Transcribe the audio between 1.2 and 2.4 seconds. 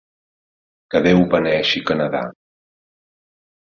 beneeixi Canadà.